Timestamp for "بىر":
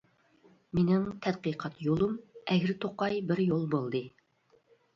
3.31-3.45